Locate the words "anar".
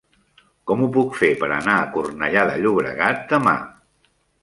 1.59-1.77